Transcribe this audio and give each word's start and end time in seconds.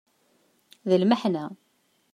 D 0.89 0.91
lmeḥna. 1.01 1.45